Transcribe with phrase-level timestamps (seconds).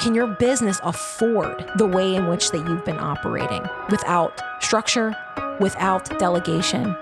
[0.00, 5.14] Can your business afford the way in which that you've been operating without structure,
[5.60, 6.96] without delegation,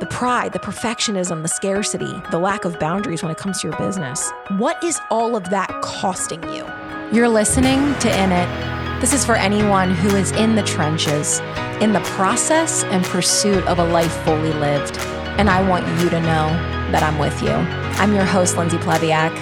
[0.00, 3.76] the pride, the perfectionism, the scarcity, the lack of boundaries when it comes to your
[3.76, 4.32] business?
[4.56, 6.66] What is all of that costing you?
[7.12, 9.00] You're listening to In It.
[9.02, 11.40] This is for anyone who is in the trenches,
[11.82, 14.96] in the process and pursuit of a life fully lived.
[15.36, 16.48] And I want you to know
[16.92, 17.50] that I'm with you.
[17.50, 19.34] I'm your host, Lindsey Plevyak.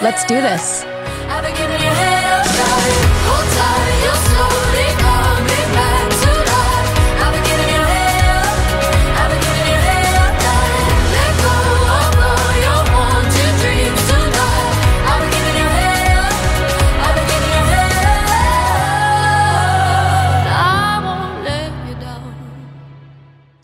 [0.00, 0.84] Let's do this.
[1.28, 2.23] Have been giving you hell.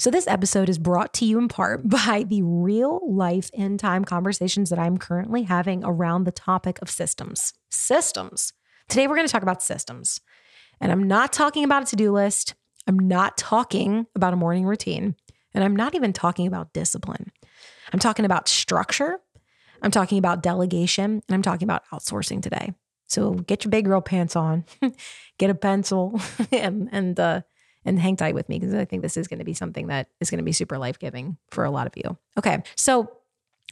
[0.00, 4.06] So, this episode is brought to you in part by the real life in time
[4.06, 7.52] conversations that I'm currently having around the topic of systems.
[7.68, 8.54] Systems.
[8.88, 10.22] Today, we're going to talk about systems.
[10.80, 12.54] And I'm not talking about a to do list.
[12.86, 15.16] I'm not talking about a morning routine.
[15.52, 17.30] And I'm not even talking about discipline.
[17.92, 19.18] I'm talking about structure.
[19.82, 21.22] I'm talking about delegation.
[21.28, 22.72] And I'm talking about outsourcing today.
[23.06, 24.64] So get your big girl pants on,
[25.38, 26.18] get a pencil,
[26.52, 27.42] and, and uh,
[27.84, 30.08] and hang tight with me because I think this is going to be something that
[30.20, 32.16] is going to be super life giving for a lot of you.
[32.38, 32.62] Okay.
[32.76, 33.10] So,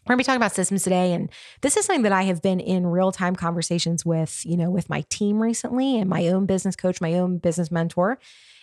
[0.07, 1.13] we're going to be talking about systems today.
[1.13, 1.29] And
[1.61, 4.89] this is something that I have been in real time conversations with, you know, with
[4.89, 8.19] my team recently and my own business coach, my own business mentor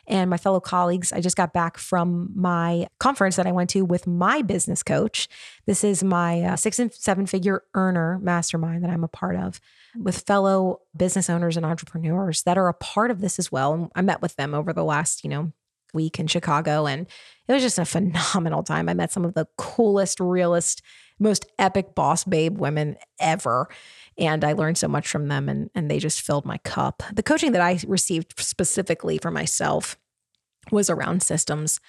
[0.08, 1.12] and my fellow colleagues.
[1.12, 5.28] I just got back from my conference that I went to with my business coach.
[5.66, 9.60] This is my uh, six and seven figure earner mastermind that I'm a part of
[9.98, 13.74] with fellow business owners and entrepreneurs that are a part of this as well.
[13.74, 15.52] And I met with them over the last, you know,
[15.94, 17.08] week in Chicago and
[17.48, 18.90] it was just a phenomenal time.
[18.90, 20.82] I met some of the coolest, realest,
[21.20, 23.70] most epic boss babe women ever.
[24.18, 27.04] And I learned so much from them and, and they just filled my cup.
[27.14, 29.98] The coaching that I received specifically for myself
[30.72, 31.80] was around systems.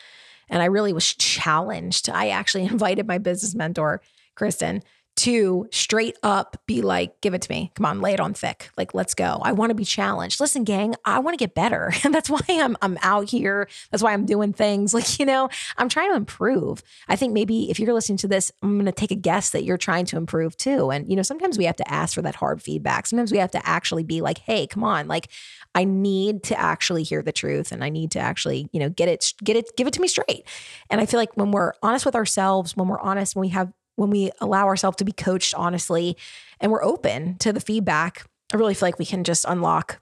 [0.48, 2.08] And I really was challenged.
[2.08, 4.00] I actually invited my business mentor,
[4.34, 4.82] Kristen,
[5.16, 7.72] to straight up be like, give it to me.
[7.74, 8.70] Come on, lay it on thick.
[8.76, 9.40] Like, let's go.
[9.42, 10.40] I want to be challenged.
[10.40, 11.92] Listen, gang, I want to get better.
[12.06, 13.68] And that's why I'm I'm out here.
[13.90, 14.94] That's why I'm doing things.
[14.96, 16.82] Like, you know, I'm trying to improve.
[17.06, 19.76] I think maybe if you're listening to this, I'm gonna take a guess that you're
[19.76, 20.90] trying to improve too.
[20.90, 23.06] And, you know, sometimes we have to ask for that hard feedback.
[23.06, 25.28] Sometimes we have to actually be like, hey, come on, like
[25.74, 29.08] I need to actually hear the truth and I need to actually, you know, get
[29.08, 30.44] it, get it, give it to me straight.
[30.88, 33.72] And I feel like when we're honest with ourselves, when we're honest, when we have
[33.96, 36.16] when we allow ourselves to be coached honestly
[36.60, 40.00] and we're open to the feedback, I really feel like we can just unlock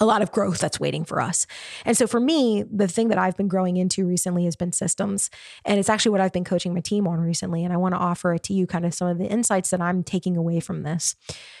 [0.00, 1.46] a lot of growth that's waiting for us.
[1.84, 5.30] And so for me, the thing that I've been growing into recently has been systems.
[5.64, 7.64] And it's actually what I've been coaching my team on recently.
[7.64, 9.80] And I want to offer it to you kind of some of the insights that
[9.80, 11.16] I'm taking away from this.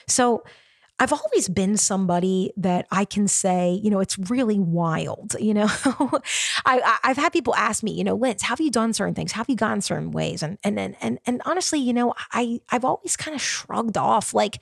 [0.06, 0.44] So
[1.00, 5.36] I've always been somebody that I can say, you know, it's really wild.
[5.38, 5.68] You know,
[6.66, 9.32] I, have had people ask me, you know, Liz, have you done certain things?
[9.32, 10.42] Have you gone certain ways?
[10.42, 14.34] And and and and, and honestly, you know, I I've always kind of shrugged off,
[14.34, 14.58] like,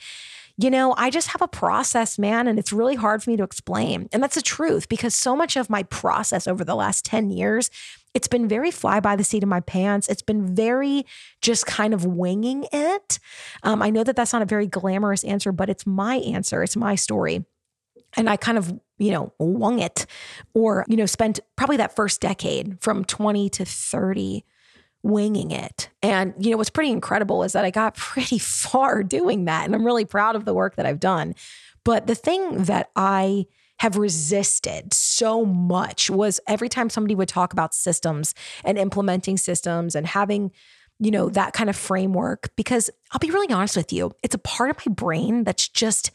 [0.58, 3.42] you know, I just have a process, man, and it's really hard for me to
[3.42, 4.08] explain.
[4.12, 7.70] And that's the truth because so much of my process over the last 10 years,
[8.14, 10.08] it's been very fly by the seat of my pants.
[10.08, 11.04] It's been very
[11.42, 13.18] just kind of winging it.
[13.62, 16.76] Um, I know that that's not a very glamorous answer, but it's my answer, it's
[16.76, 17.44] my story.
[18.16, 20.06] And I kind of, you know, wung it
[20.54, 24.42] or, you know, spent probably that first decade from 20 to 30
[25.06, 25.88] winging it.
[26.02, 29.64] And, you know, what's pretty incredible is that I got pretty far doing that.
[29.64, 31.34] And I'm really proud of the work that I've done.
[31.84, 33.46] But the thing that I
[33.78, 38.34] have resisted so much was every time somebody would talk about systems
[38.64, 40.50] and implementing systems and having,
[40.98, 44.38] you know, that kind of framework, because I'll be really honest with you, it's a
[44.38, 46.10] part of my brain that's just,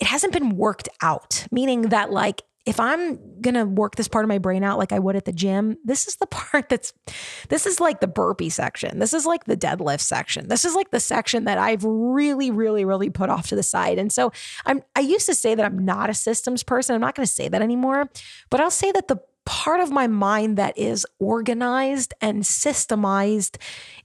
[0.00, 4.28] it hasn't been worked out, meaning that like if I'm to work this part of
[4.28, 6.92] my brain out like I would at the gym, this is the part that's,
[7.48, 8.98] this is like the burpee section.
[8.98, 10.48] This is like the deadlift section.
[10.48, 13.98] This is like the section that I've really, really, really put off to the side.
[13.98, 14.32] And so
[14.66, 16.94] I'm, I used to say that I'm not a systems person.
[16.94, 18.10] I'm not to say that anymore,
[18.50, 23.56] but I'll say that the part of my mind that is organized and systemized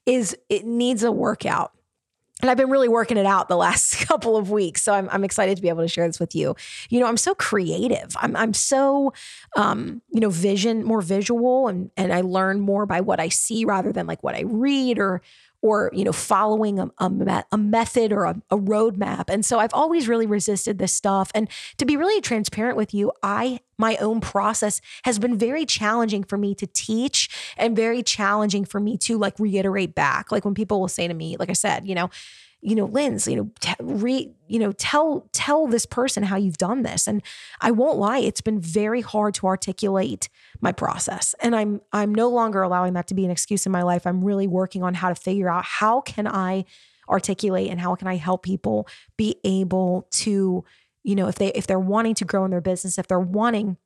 [0.06, 1.74] is, it needs a workout
[2.44, 4.84] and I've been really working it out the last couple of weeks.
[4.84, 6.56] So I'm, I'm excited to be able to share this with you.
[6.90, 8.18] You know, I'm so creative.
[8.18, 9.13] I'm, I'm so,
[9.56, 13.63] um, you know, vision, more visual and, and I learn more by what I see
[13.63, 15.22] rather than like what I read or,
[15.63, 19.25] or you know following a, a, a method or a, a roadmap.
[19.30, 21.31] And so i've always really resisted this stuff.
[21.33, 26.24] And to be really transparent with you i my own process has been very challenging
[26.24, 30.31] for me to teach and very challenging for me to like reiterate back.
[30.31, 32.10] Like when people will say to me like i said you know
[32.63, 36.57] you know, Linz, you know, t- re, you know, tell tell this person how you've
[36.57, 37.07] done this.
[37.07, 37.21] And
[37.60, 40.30] I won't lie, it's been very hard to articulate
[40.62, 41.36] my process.
[41.42, 44.07] And I'm I'm no longer allowing that to be an excuse in my life.
[44.07, 46.63] I'm really working on how to figure out how can I
[47.10, 48.88] articulate and how can I help people
[49.18, 50.63] be able to,
[51.04, 53.77] you know, if they if they're wanting to grow in their business, if they're wanting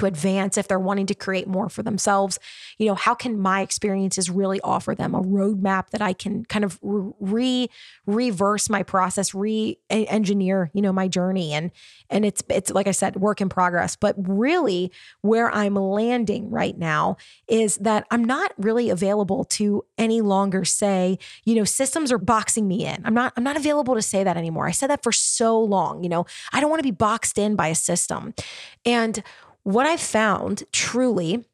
[0.00, 2.38] to advance if they're wanting to create more for themselves
[2.78, 6.64] you know how can my experiences really offer them a roadmap that i can kind
[6.64, 7.68] of re
[8.06, 11.52] reverse my process re-engineer you know my journey?
[11.52, 11.70] And
[12.08, 13.96] and it's it's like i said work in progress.
[13.96, 17.16] But really where i'm landing right now
[17.48, 22.66] is that i'm not really available to any longer say you know systems are boxing
[22.66, 23.02] me in.
[23.04, 24.66] I'm not i'm not available to say that anymore.
[24.66, 26.26] I said that for so long you know.
[26.52, 28.34] I don't want to be boxed in by a system.
[28.84, 29.22] And
[29.62, 31.44] what I found truly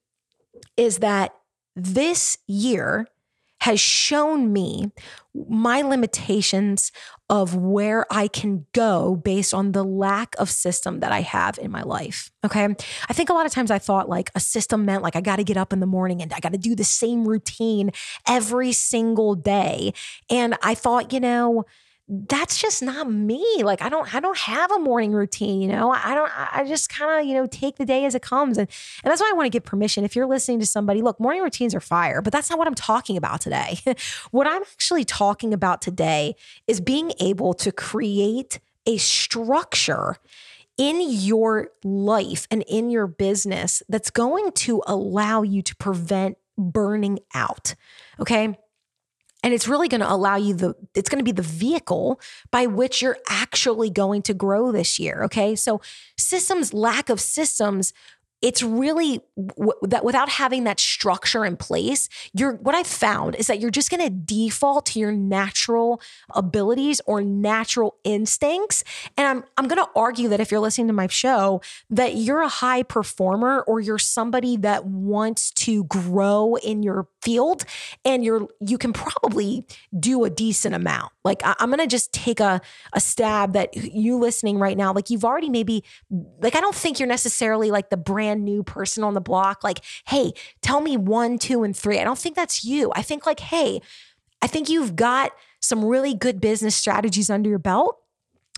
[0.76, 1.34] is that
[1.74, 3.06] this year
[3.60, 4.92] has shown me
[5.48, 6.92] my limitations
[7.28, 11.70] of where I can go based on the lack of system that I have in
[11.70, 12.30] my life.
[12.44, 12.64] Okay.
[13.08, 15.36] I think a lot of times I thought like a system meant like I got
[15.36, 17.90] to get up in the morning and I got to do the same routine
[18.28, 19.92] every single day.
[20.30, 21.64] And I thought, you know,
[22.08, 23.62] that's just not me.
[23.64, 25.90] Like I don't I don't have a morning routine, you know.
[25.90, 28.68] I don't I just kind of, you know, take the day as it comes and
[29.02, 31.42] and that's why I want to give permission if you're listening to somebody, look, morning
[31.42, 33.80] routines are fire, but that's not what I'm talking about today.
[34.30, 36.36] what I'm actually talking about today
[36.68, 40.16] is being able to create a structure
[40.78, 47.18] in your life and in your business that's going to allow you to prevent burning
[47.34, 47.74] out.
[48.20, 48.56] Okay?
[49.42, 52.66] And it's really going to allow you the, it's going to be the vehicle by
[52.66, 55.22] which you're actually going to grow this year.
[55.24, 55.54] Okay.
[55.54, 55.80] So,
[56.16, 57.92] systems, lack of systems
[58.42, 63.46] it's really w- that without having that structure in place, you're what I've found is
[63.46, 66.00] that you're just going to default to your natural
[66.34, 68.84] abilities or natural instincts.
[69.16, 72.42] And I'm I'm going to argue that if you're listening to my show, that you're
[72.42, 77.64] a high performer or you're somebody that wants to grow in your field
[78.04, 79.66] and you're you can probably
[79.98, 81.12] do a decent amount.
[81.26, 82.62] Like I, am gonna just take a
[82.94, 85.84] a stab that you listening right now, like you've already maybe
[86.40, 89.62] like I don't think you're necessarily like the brand new person on the block.
[89.62, 90.32] Like, hey,
[90.62, 91.98] tell me one, two, and three.
[91.98, 92.92] I don't think that's you.
[92.94, 93.82] I think like, hey,
[94.40, 97.98] I think you've got some really good business strategies under your belt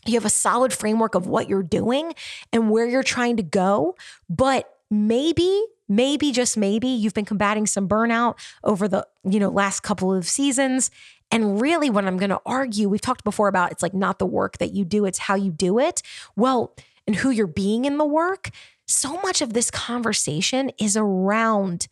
[0.06, 2.15] you have a solid framework of what you're doing
[2.53, 3.97] and where you're trying to go.
[4.31, 9.81] But maybe maybe just maybe you've been combating some burnout over the you know last
[9.81, 10.91] couple of seasons
[11.30, 14.26] and really what i'm going to argue we've talked before about it's like not the
[14.26, 16.02] work that you do it's how you do it
[16.36, 16.75] well
[17.06, 18.50] and who you're being in the work
[18.86, 21.88] so much of this conversation is around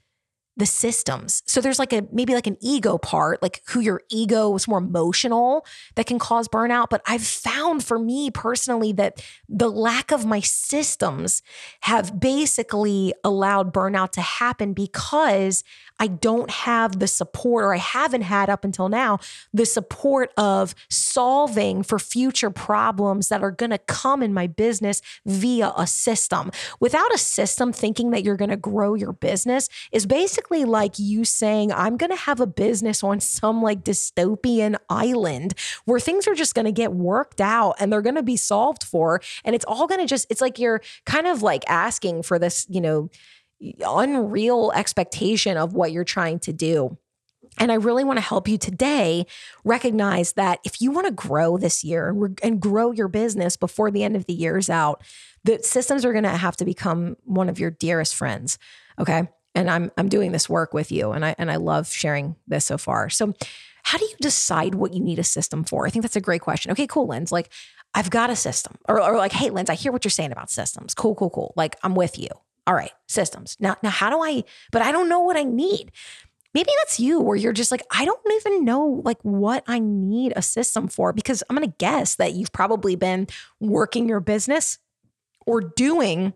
[0.57, 1.43] the systems.
[1.47, 4.79] So there's like a maybe like an ego part, like who your ego is more
[4.79, 5.67] emotional
[5.97, 6.89] that can cause burnout.
[6.89, 11.43] But I've found for me personally that the lack of my systems
[11.81, 15.63] have basically allowed burnout to happen because
[15.99, 19.19] I don't have the support, or I haven't had up until now,
[19.53, 25.01] the support of solving for future problems that are going to come in my business
[25.25, 26.51] via a system.
[26.81, 31.25] Without a system, thinking that you're going to grow your business is basically like you
[31.25, 35.55] saying, I'm going to have a business on some like dystopian island
[35.85, 38.85] where things are just going to get worked out and they're going to be solved
[38.85, 39.21] for.
[39.45, 42.67] And it's all going to just, it's like you're kind of like asking for this,
[42.69, 43.11] you know,
[43.85, 46.99] unreal expectation of what you're trying to do.
[47.59, 49.27] And I really want to help you today
[49.65, 54.05] recognize that if you want to grow this year and grow your business before the
[54.05, 55.03] end of the year's out,
[55.45, 58.59] the systems are going to have to become one of your dearest friends.
[58.99, 59.29] Okay.
[59.55, 62.67] And I'm I'm doing this work with you and I and I love sharing this
[62.67, 63.09] so far.
[63.09, 63.33] So
[63.87, 65.87] how do you decide what you need a system for?
[65.87, 66.73] I think that's a great question.
[66.73, 67.31] Okay, cool, Linz.
[67.31, 67.53] Like,
[67.95, 68.79] I've got a system.
[68.89, 70.93] Or, or like, hey, Linz, I hear what you're saying about systems.
[70.93, 71.55] Cool, cool, cool.
[71.57, 72.27] Like, I'm with you.
[72.67, 73.57] All right, systems.
[73.61, 75.93] Now, now how do I, but I don't know what I need.
[76.53, 80.33] Maybe that's you where you're just like, I don't even know like what I need
[80.35, 83.27] a system for because I'm going to guess that you've probably been
[83.61, 84.79] working your business
[85.47, 86.33] or doing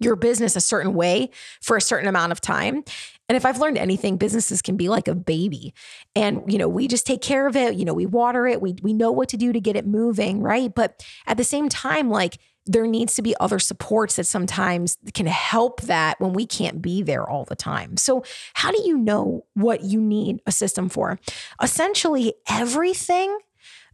[0.00, 2.82] your business a certain way for a certain amount of time.
[3.28, 5.74] And if I've learned anything, businesses can be like a baby.
[6.14, 8.76] And you know, we just take care of it, you know, we water it, we
[8.82, 10.74] we know what to do to get it moving, right?
[10.74, 12.38] But at the same time like
[12.68, 17.02] there needs to be other supports that sometimes can help that when we can't be
[17.02, 17.96] there all the time.
[17.96, 18.22] So,
[18.54, 21.18] how do you know what you need a system for?
[21.62, 23.38] Essentially, everything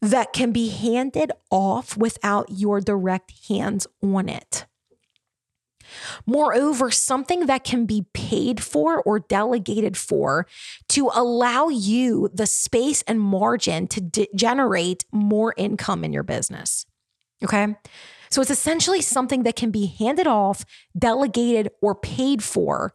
[0.01, 4.67] that can be handed off without your direct hands on it.
[6.27, 10.47] Moreover, something that can be paid for or delegated for
[10.89, 16.87] to allow you the space and margin to de- generate more income in your business.
[17.43, 17.77] Okay.
[18.35, 20.65] So it's essentially something that can be handed off,
[20.99, 22.93] delegated, or paid for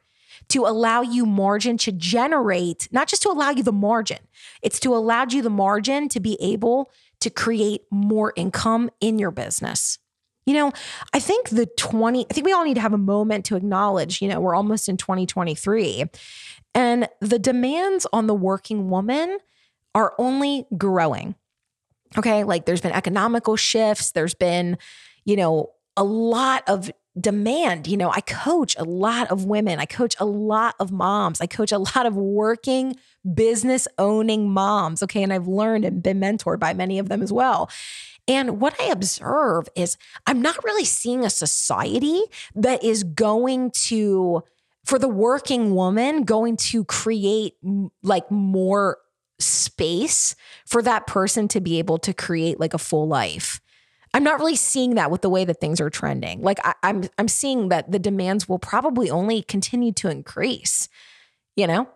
[0.50, 4.18] to allow you margin to generate, not just to allow you the margin,
[4.62, 6.92] it's to allow you the margin to be able
[7.22, 9.98] to create more income in your business.
[10.46, 10.74] You know,
[11.14, 14.22] I think the 20, I think we all need to have a moment to acknowledge,
[14.22, 16.04] you know, we're almost in 2023
[16.76, 19.38] and the demands on the working woman
[19.96, 21.36] are only growing.
[22.18, 22.44] Okay.
[22.44, 24.78] Like there's been economical shifts, there's been,
[25.26, 27.88] you know, a lot of demand.
[27.88, 31.48] You know, I coach a lot of women, I coach a lot of moms, I
[31.48, 32.96] coach a lot of working
[33.34, 35.04] business owning moms.
[35.04, 35.24] Okay.
[35.24, 37.70] And I've learned and been mentored by many of them as well.
[38.28, 39.98] And what I observe is
[40.28, 42.22] I'm not really seeing a society
[42.56, 44.44] that is going to,
[44.86, 47.56] for the working woman, going to create
[48.04, 49.00] like more
[49.40, 50.36] space
[50.68, 53.60] for that person to be able to create like a full life.
[54.14, 56.42] I'm not really seeing that with the way that things are trending.
[56.42, 60.90] Like I, am I'm, I'm seeing that the demands will probably only continue to increase,
[61.56, 61.88] you know?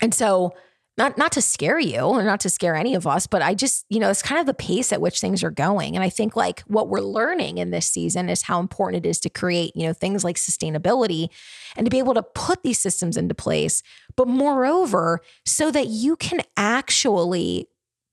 [0.00, 0.54] And so
[1.00, 3.86] not not to scare you or not to scare any of us, but I just,
[3.88, 5.94] you know, it's kind of the pace at which things are going.
[5.94, 9.18] And I think like what we're learning in this season is how important it is
[9.20, 11.28] to create, you know, things like sustainability
[11.74, 13.82] and to be able to put these systems into place.
[14.14, 17.68] But moreover, so that you can actually,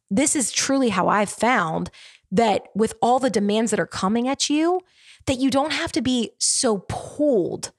[0.09, 1.89] this is truly how I've found
[2.31, 4.81] that with all the demands that are coming at you,
[5.25, 7.71] that you don't have to be so pulled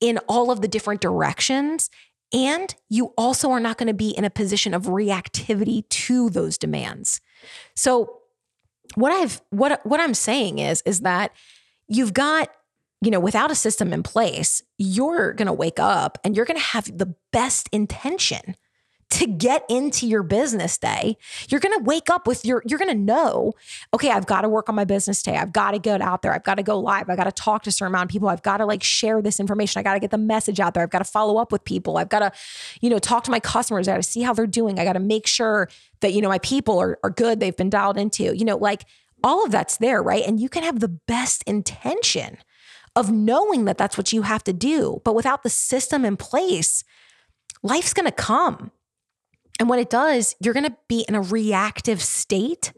[0.00, 1.90] in all of the different directions.
[2.32, 6.58] And you also are not going to be in a position of reactivity to those
[6.58, 7.20] demands.
[7.76, 8.20] So
[8.94, 11.32] what I've what what I'm saying is is that
[11.88, 12.50] you've got
[13.00, 16.58] you know without a system in place you're going to wake up and you're going
[16.58, 18.56] to have the best intention
[19.10, 21.16] to get into your business day,
[21.48, 23.52] you're going to wake up with your, you're going to know,
[23.92, 25.36] okay, I've got to work on my business day.
[25.36, 26.32] I've got to get out there.
[26.32, 27.08] I've got to go live.
[27.08, 28.28] I got to talk to a certain amount of people.
[28.28, 29.78] I've got to like share this information.
[29.78, 30.82] I got to get the message out there.
[30.82, 31.96] I've got to follow up with people.
[31.96, 32.32] I've got to,
[32.80, 33.88] you know, talk to my customers.
[33.88, 34.78] I got to see how they're doing.
[34.78, 35.68] I got to make sure
[36.00, 37.40] that, you know, my people are, are good.
[37.40, 38.84] They've been dialed into, you know, like
[39.22, 40.24] all of that's there, right?
[40.26, 42.38] And you can have the best intention
[42.96, 45.00] of knowing that that's what you have to do.
[45.04, 46.84] But without the system in place,
[47.62, 48.70] life's going to come
[49.58, 52.72] and what it does, you're going to be in a reactive state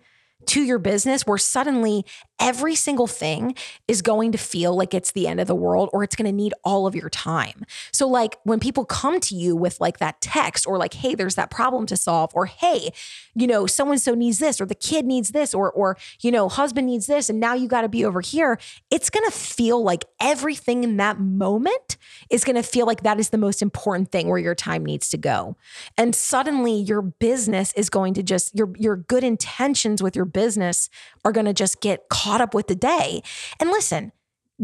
[0.46, 2.04] to your business where suddenly
[2.40, 3.54] every single thing
[3.88, 6.32] is going to feel like it's the end of the world or it's going to
[6.32, 7.64] need all of your time.
[7.92, 11.34] So, like when people come to you with like that text or like, hey, there's
[11.36, 12.90] that problem to solve, or hey,
[13.34, 16.30] you know, so and so needs this, or the kid needs this, or, or, you
[16.30, 18.58] know, husband needs this, and now you got to be over here,
[18.90, 21.96] it's going to feel like everything in that moment
[22.30, 25.08] is going to feel like that is the most important thing where your time needs
[25.08, 25.56] to go.
[25.96, 30.90] And suddenly your business is going to just, your, your good intentions with your business
[31.24, 33.22] are going to just get caught caught up with the day.
[33.60, 34.12] And listen,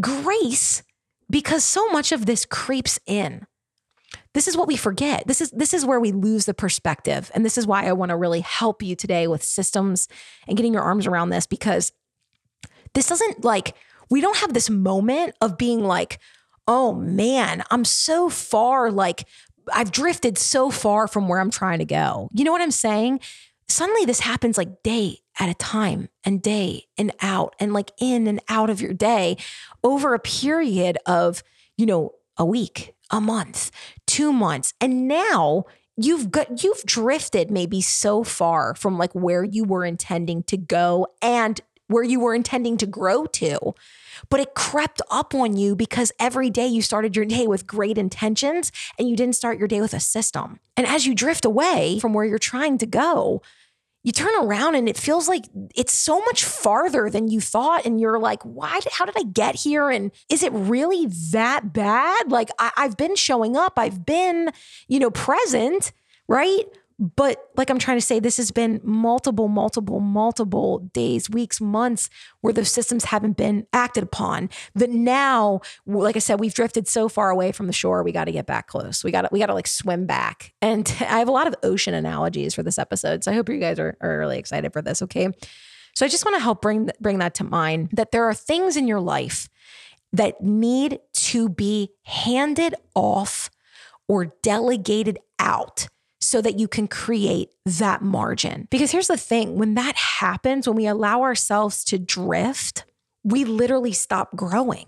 [0.00, 0.82] grace,
[1.30, 3.46] because so much of this creeps in.
[4.34, 5.26] This is what we forget.
[5.26, 7.30] This is this is where we lose the perspective.
[7.34, 10.08] And this is why I want to really help you today with systems
[10.48, 11.92] and getting your arms around this because
[12.94, 13.74] this doesn't like
[14.10, 16.18] we don't have this moment of being like,
[16.66, 19.26] "Oh man, I'm so far like
[19.72, 23.20] I've drifted so far from where I'm trying to go." You know what I'm saying?
[23.68, 28.26] Suddenly this happens like day at a time and day and out and like in
[28.26, 29.36] and out of your day
[29.82, 31.42] over a period of,
[31.76, 33.70] you know, a week, a month,
[34.06, 34.74] two months.
[34.80, 35.64] And now
[35.96, 41.06] you've got you've drifted maybe so far from like where you were intending to go
[41.20, 43.74] and where you were intending to grow to.
[44.28, 47.98] But it crept up on you because every day you started your day with great
[47.98, 50.60] intentions and you didn't start your day with a system.
[50.76, 53.42] And as you drift away from where you're trying to go,
[54.02, 55.44] you turn around and it feels like
[55.74, 57.86] it's so much farther than you thought.
[57.86, 59.90] And you're like, why, how did I get here?
[59.90, 62.30] And is it really that bad?
[62.30, 64.50] Like I, I've been showing up, I've been,
[64.88, 65.92] you know, present,
[66.26, 66.64] right?
[66.98, 72.10] But like I'm trying to say, this has been multiple, multiple, multiple days, weeks, months
[72.40, 74.50] where those systems haven't been acted upon.
[74.74, 78.02] That now, like I said, we've drifted so far away from the shore.
[78.02, 79.04] We got to get back close.
[79.04, 80.52] We got to, we got to like swim back.
[80.62, 83.24] And I have a lot of ocean analogies for this episode.
[83.24, 85.02] So I hope you guys are, are really excited for this.
[85.02, 85.28] Okay.
[85.94, 88.76] So I just want to help bring, bring that to mind that there are things
[88.76, 89.48] in your life
[90.12, 93.50] that need to be handed off
[94.08, 95.88] or delegated out
[96.22, 98.68] so that you can create that margin.
[98.70, 102.84] Because here's the thing when that happens, when we allow ourselves to drift,
[103.24, 104.86] we literally stop growing.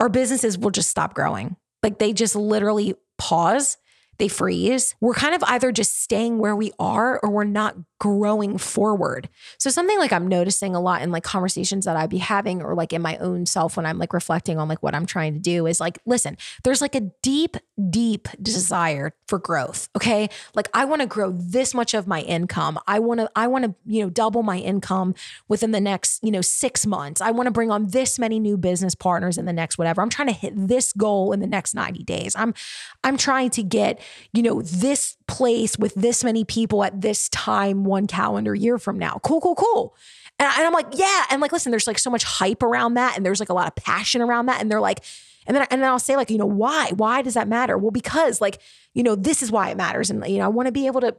[0.00, 1.56] our businesses will just stop growing.
[1.82, 3.76] Like they just literally pause
[4.18, 4.94] they freeze.
[5.00, 9.28] We're kind of either just staying where we are or we're not growing forward.
[9.58, 12.74] So something like I'm noticing a lot in like conversations that I'd be having or
[12.74, 15.40] like in my own self when I'm like reflecting on like what I'm trying to
[15.40, 17.56] do is like listen, there's like a deep
[17.90, 20.28] deep desire for growth, okay?
[20.54, 22.78] Like I want to grow this much of my income.
[22.86, 25.14] I want to I want to, you know, double my income
[25.48, 27.20] within the next, you know, 6 months.
[27.20, 30.02] I want to bring on this many new business partners in the next whatever.
[30.02, 32.34] I'm trying to hit this goal in the next 90 days.
[32.36, 32.54] I'm
[33.04, 34.00] I'm trying to get,
[34.32, 38.98] you know, this place with this many people at this time one calendar year from
[38.98, 39.20] now.
[39.22, 39.94] Cool, cool, cool.
[40.38, 41.24] And, I, am like, yeah.
[41.30, 43.16] And like, listen, there's like so much hype around that.
[43.16, 44.60] And there's like a lot of passion around that.
[44.60, 45.04] And they're like,
[45.46, 46.92] and then, and then I'll say like, you know, why?
[46.94, 47.78] Why does that matter?
[47.78, 48.60] Well, because like,
[48.94, 50.10] you know, this is why it matters.
[50.10, 51.16] And, you know, I want to be able to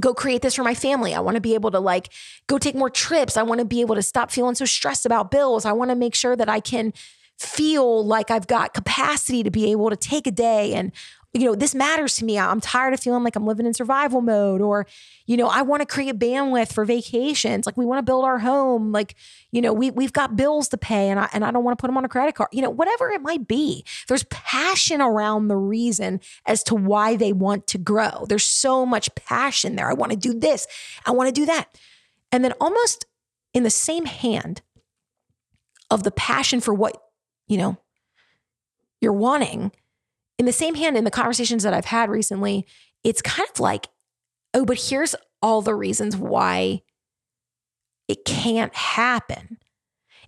[0.00, 1.14] go create this for my family.
[1.14, 2.10] I want to be able to like
[2.46, 3.36] go take more trips.
[3.36, 5.64] I want to be able to stop feeling so stressed about bills.
[5.64, 6.92] I want to make sure that I can
[7.38, 10.92] feel like I've got capacity to be able to take a day and
[11.34, 12.38] you know, this matters to me.
[12.38, 14.86] I'm tired of feeling like I'm living in survival mode, or,
[15.26, 17.66] you know, I want to create bandwidth for vacations.
[17.66, 18.92] Like we want to build our home.
[18.92, 19.16] Like,
[19.50, 21.80] you know, we we've got bills to pay, and I and I don't want to
[21.82, 22.50] put them on a credit card.
[22.52, 23.84] You know, whatever it might be.
[24.06, 28.26] There's passion around the reason as to why they want to grow.
[28.28, 29.90] There's so much passion there.
[29.90, 30.68] I want to do this.
[31.04, 31.76] I want to do that,
[32.30, 33.06] and then almost
[33.52, 34.62] in the same hand
[35.90, 36.96] of the passion for what
[37.48, 37.76] you know
[39.00, 39.72] you're wanting
[40.38, 42.66] in the same hand, in the conversations that I've had recently,
[43.02, 43.88] it's kind of like,
[44.52, 46.82] oh, but here's all the reasons why
[48.08, 49.58] it can't happen.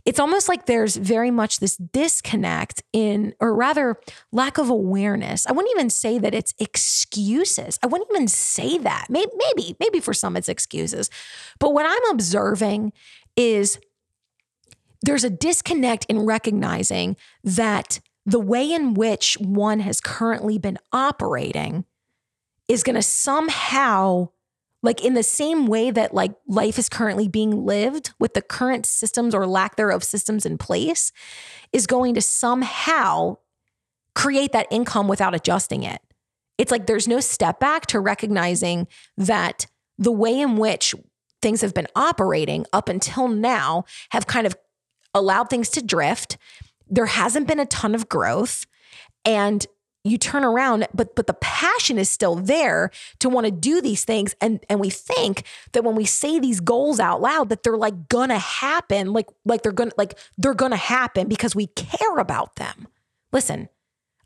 [0.05, 3.97] It's almost like there's very much this disconnect in, or rather,
[4.31, 5.47] lack of awareness.
[5.47, 7.77] I wouldn't even say that it's excuses.
[7.83, 9.07] I wouldn't even say that.
[9.11, 11.11] Maybe, maybe, maybe for some it's excuses.
[11.59, 12.93] But what I'm observing
[13.37, 13.81] is
[15.03, 21.85] there's a disconnect in recognizing that the way in which one has currently been operating
[22.69, 24.29] is going to somehow
[24.83, 28.85] like in the same way that like life is currently being lived with the current
[28.85, 31.13] systems or lack thereof systems in place
[31.73, 33.37] is going to somehow
[34.15, 36.01] create that income without adjusting it.
[36.59, 38.87] It's like there's no step back to recognizing
[39.17, 39.67] that
[39.99, 40.95] the way in which
[41.43, 44.57] things have been operating up until now have kind of
[45.15, 46.37] allowed things to drift
[46.89, 48.67] there hasn't been a ton of growth
[49.25, 49.67] and
[50.05, 54.05] you turn around but but the passion is still there to want to do these
[54.05, 57.77] things and and we think that when we say these goals out loud that they're
[57.77, 62.57] like gonna happen like like they're gonna like they're gonna happen because we care about
[62.57, 62.87] them.
[63.33, 63.69] Listen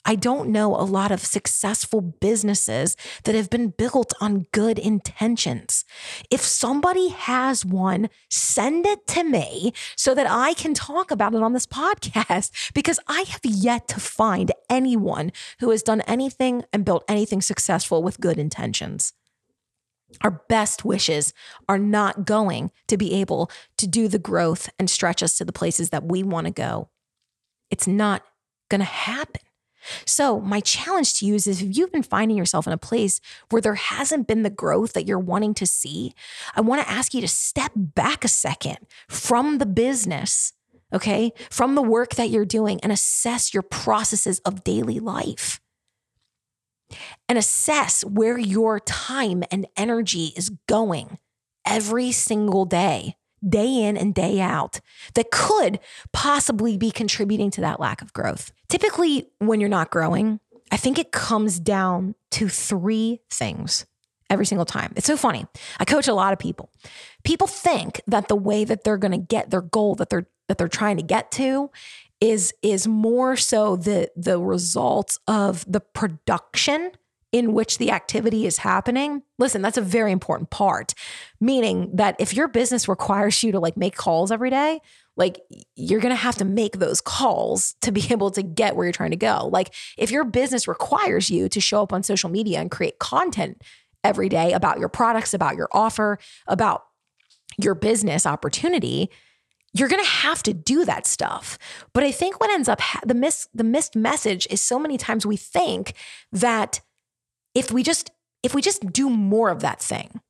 [0.04, 5.84] I don't know a lot of successful businesses that have been built on good intentions.
[6.30, 11.42] If somebody has one, send it to me so that I can talk about it
[11.42, 16.84] on this podcast because I have yet to find anyone who has done anything and
[16.84, 19.12] built anything successful with good intentions.
[20.22, 21.32] Our best wishes
[21.68, 25.52] are not going to be able to do the growth and stretch us to the
[25.52, 26.88] places that we want to go.
[27.70, 28.22] It's not
[28.68, 29.42] going to happen.
[30.06, 33.62] So, my challenge to you is if you've been finding yourself in a place where
[33.62, 36.14] there hasn't been the growth that you're wanting to see,
[36.54, 40.52] I want to ask you to step back a second from the business,
[40.92, 45.60] okay, from the work that you're doing and assess your processes of daily life.
[47.28, 51.18] And assess where your time and energy is going
[51.64, 53.14] every single day
[53.46, 54.80] day in and day out
[55.14, 55.80] that could
[56.12, 58.52] possibly be contributing to that lack of growth.
[58.68, 63.86] Typically, when you're not growing, I think it comes down to three things
[64.28, 64.92] every single time.
[64.96, 65.44] It's so funny.
[65.78, 66.70] I coach a lot of people.
[67.24, 70.58] People think that the way that they're going to get their goal that they're that
[70.58, 71.70] they're trying to get to
[72.20, 76.92] is is more so the the results of the production
[77.32, 80.94] in which the activity is happening, listen, that's a very important part.
[81.40, 84.80] Meaning that if your business requires you to like make calls every day,
[85.16, 85.40] like
[85.76, 88.92] you're going to have to make those calls to be able to get where you're
[88.92, 89.48] trying to go.
[89.52, 93.62] Like if your business requires you to show up on social media and create content
[94.02, 96.84] every day about your products, about your offer, about
[97.58, 99.10] your business opportunity,
[99.72, 101.58] you're going to have to do that stuff.
[101.92, 104.98] But I think what ends up ha- the miss the missed message is so many
[104.98, 105.94] times we think
[106.32, 106.80] that
[107.54, 108.10] if we just
[108.42, 110.20] if we just do more of that thing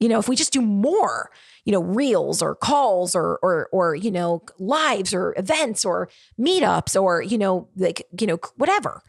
[0.00, 1.30] you know if we just do more
[1.64, 6.08] you know reels or calls or or or you know lives or events or
[6.38, 9.02] meetups or you know like you know whatever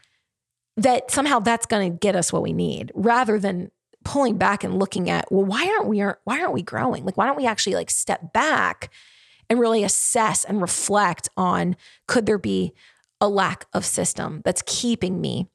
[0.78, 3.72] that somehow that's going to get us what we need rather than
[4.04, 7.06] pulling back and looking at well why aren't we why aren't we growing?
[7.06, 8.92] Like why don't we actually like step back
[9.50, 11.76] and really assess and reflect on
[12.08, 12.74] could there be
[13.22, 15.48] a lack of system that's keeping me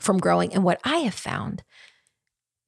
[0.00, 0.52] from growing.
[0.54, 1.62] And what I have found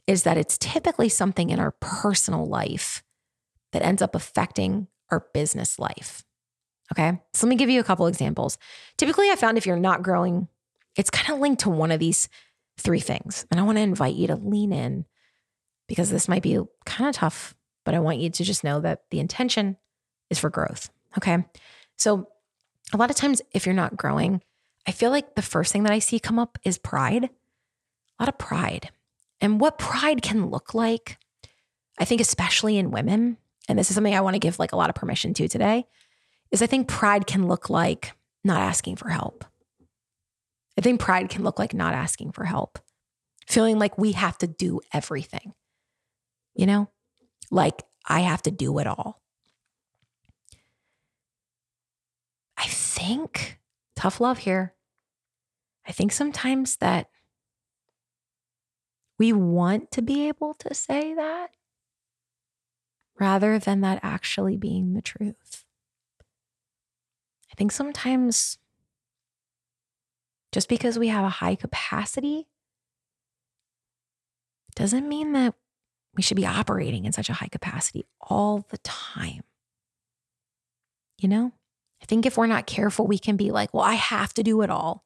[0.07, 3.03] is that it's typically something in our personal life
[3.73, 6.25] that ends up affecting our business life.
[6.93, 7.21] Okay.
[7.35, 8.59] So let me give you a couple examples.
[8.97, 10.49] Typically, I found if you're not growing,
[10.97, 12.29] it's kind of linked to one of these
[12.79, 13.47] three things.
[13.51, 15.05] And I want to invite you to lean in
[15.87, 19.03] because this might be kind of tough, but I want you to just know that
[19.11, 19.77] the intention
[20.31, 20.91] is for growth.
[21.19, 21.45] Okay.
[21.99, 22.29] So
[22.93, 24.43] a lot of times, if you're not growing,
[24.91, 27.31] I feel like the first thing that I see come up is pride, a
[28.19, 28.91] lot of pride.
[29.41, 31.17] And what pride can look like,
[31.97, 33.37] I think, especially in women,
[33.69, 35.87] and this is something I want to give like a lot of permission to today,
[36.51, 39.45] is I think pride can look like not asking for help.
[40.77, 42.81] I think pride can look like not asking for help,
[43.47, 45.55] feeling like we have to do everything,
[46.53, 46.91] you know,
[47.49, 49.23] like I have to do it all.
[52.57, 53.61] I think,
[53.95, 54.75] tough love here,
[55.91, 57.09] I think sometimes that
[59.19, 61.51] we want to be able to say that
[63.19, 65.65] rather than that actually being the truth.
[67.51, 68.59] I think sometimes
[70.53, 72.47] just because we have a high capacity
[74.77, 75.55] doesn't mean that
[76.15, 79.43] we should be operating in such a high capacity all the time.
[81.19, 81.53] You know,
[82.01, 84.63] I think if we're not careful, we can be like, well, I have to do
[84.63, 85.05] it all,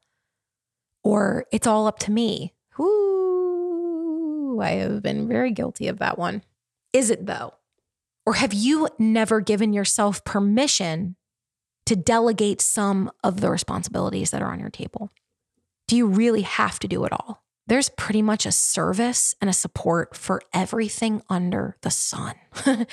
[1.05, 2.53] or it's all up to me.
[2.79, 6.41] Ooh, I have been very guilty of that one.
[6.91, 7.53] Is it though?
[8.25, 11.15] Or have you never given yourself permission
[11.85, 15.11] to delegate some of the responsibilities that are on your table?
[15.87, 17.43] Do you really have to do it all?
[17.67, 22.33] There's pretty much a service and a support for everything under the sun.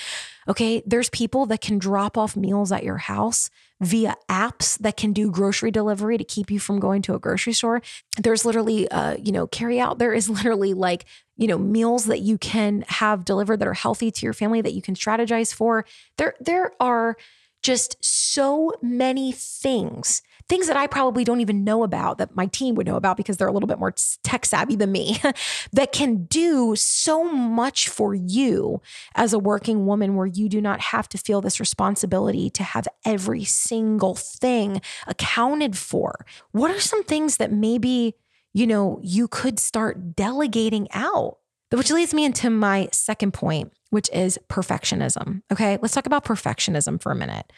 [0.48, 0.82] okay.
[0.84, 3.48] There's people that can drop off meals at your house
[3.82, 7.52] via apps that can do grocery delivery to keep you from going to a grocery
[7.52, 7.82] store.
[8.16, 9.98] There's literally, uh, you know, carry out.
[9.98, 11.04] There is literally like,
[11.36, 14.72] you know, meals that you can have delivered that are healthy to your family that
[14.72, 15.84] you can strategize for.
[16.16, 17.16] There, there are
[17.62, 22.74] just so many things things that I probably don't even know about that my team
[22.74, 25.20] would know about because they're a little bit more tech savvy than me
[25.72, 28.80] that can do so much for you
[29.14, 32.86] as a working woman where you do not have to feel this responsibility to have
[33.04, 36.24] every single thing accounted for.
[36.52, 38.14] What are some things that maybe,
[38.52, 41.38] you know, you could start delegating out?
[41.70, 45.40] Which leads me into my second point, which is perfectionism.
[45.50, 47.50] Okay, let's talk about perfectionism for a minute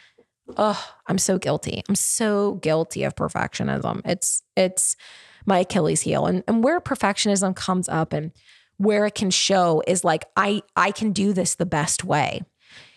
[0.57, 1.83] oh, I'm so guilty.
[1.87, 4.01] I'm so guilty of perfectionism.
[4.05, 4.95] It's it's
[5.45, 6.25] my Achilles heel.
[6.25, 8.31] And and where perfectionism comes up and
[8.77, 12.41] where it can show is like I I can do this the best way.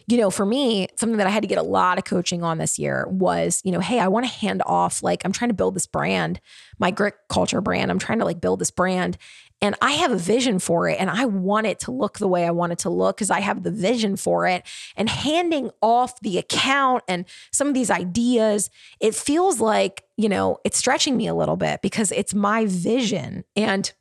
[0.06, 2.56] You know, for me, something that I had to get a lot of coaching on
[2.56, 5.54] this year was, you know, hey, I want to hand off like I'm trying to
[5.54, 6.40] build this brand,
[6.78, 7.90] my grit culture brand.
[7.90, 9.18] I'm trying to like build this brand
[9.60, 12.46] and I have a vision for it and I want it to look the way
[12.46, 14.64] I want it to look because I have the vision for it.
[14.96, 20.58] And handing off the account and some of these ideas, it feels like, you know,
[20.64, 23.44] it's stretching me a little bit because it's my vision.
[23.56, 23.92] And,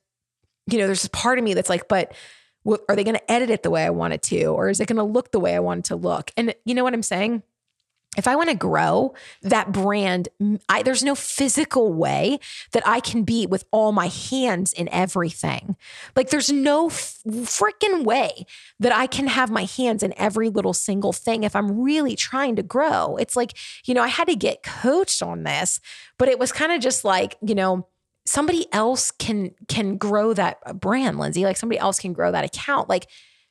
[0.67, 2.13] you know, there's a part of me that's like, but
[2.89, 4.46] are they going to edit it the way I want it to?
[4.48, 6.32] Or is it going to look the way I want it to look?
[6.38, 7.41] And you know what I'm saying?
[8.17, 10.27] If I want to grow that brand,
[10.67, 12.39] I, there's no physical way
[12.71, 15.77] that I can be with all my hands in everything.
[16.15, 18.45] Like, there's no f- freaking way
[18.80, 22.56] that I can have my hands in every little single thing if I'm really trying
[22.56, 23.15] to grow.
[23.17, 23.53] It's like,
[23.86, 25.80] you know, I had to get coached on this,
[26.17, 27.88] but it was kind of just like, you know,
[28.25, 31.45] somebody else can can grow that uh, brand, Lindsey.
[31.45, 32.89] Like somebody else can grow that account.
[32.89, 33.08] Like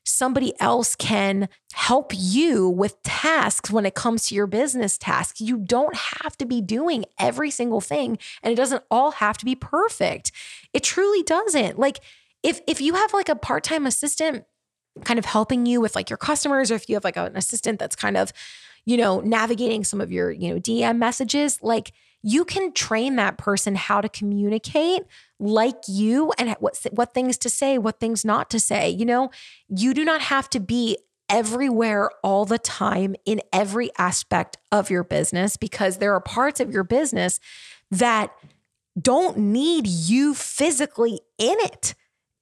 [0.07, 5.41] somebody else can help you with tasks when it comes to your business tasks.
[5.41, 9.45] You don't have to be doing every single thing and it doesn't all have to
[9.45, 10.33] be perfect.
[10.73, 11.79] It truly doesn't.
[11.79, 12.01] Like
[12.43, 14.45] if if you have like a part-time assistant
[15.05, 17.79] kind of helping you with like your customers or if you have like an assistant
[17.79, 18.33] that's kind of
[18.87, 23.39] you know navigating some of your you know DM messages like you can train that
[23.39, 25.03] person how to communicate
[25.39, 28.91] like you and what what things to say, what things not to say.
[28.91, 29.31] You know,
[29.69, 30.99] you do not have to be
[31.29, 36.73] everywhere all the time in every aspect of your business because there are parts of
[36.73, 37.41] your business
[37.91, 38.31] that
[39.01, 41.95] don't need you physically in it.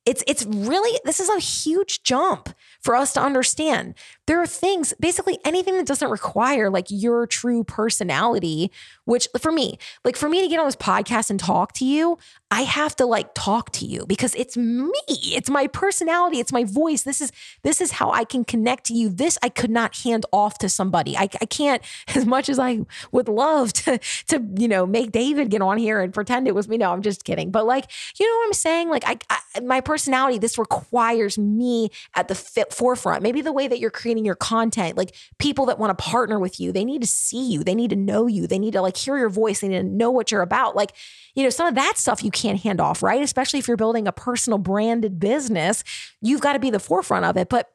[0.06, 3.94] It's it's really this is a huge jump for us to understand.
[4.26, 8.70] There are things, basically anything that doesn't require like your true personality,
[9.04, 12.18] which for me, like for me to get on this podcast and talk to you,
[12.50, 14.92] I have to like talk to you because it's me.
[15.08, 16.38] It's my personality.
[16.38, 17.02] It's my voice.
[17.02, 17.32] This is
[17.62, 19.08] this is how I can connect to you.
[19.08, 21.16] This I could not hand off to somebody.
[21.16, 21.82] I, I can't,
[22.14, 26.00] as much as I would love to, to, you know, make David get on here
[26.00, 26.78] and pretend it was me.
[26.78, 27.50] No, I'm just kidding.
[27.50, 28.88] But like, you know what I'm saying?
[28.88, 32.36] Like I, I my personality, this requires me at the
[32.70, 33.22] forefront.
[33.22, 36.60] Maybe the way that you're creating your content, like people that want to partner with
[36.60, 37.64] you, they need to see you.
[37.64, 38.46] They need to know you.
[38.46, 39.60] They need to like hear your voice.
[39.60, 40.76] They need to know what you're about.
[40.76, 40.92] Like,
[41.34, 43.22] you know, some of that stuff you can't hand off, right?
[43.22, 45.82] Especially if you're building a personal branded business,
[46.20, 47.48] you've got to be the forefront of it.
[47.48, 47.70] But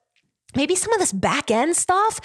[0.56, 2.20] maybe some of this back end stuff